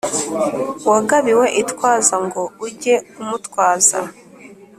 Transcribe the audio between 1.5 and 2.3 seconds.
itwaza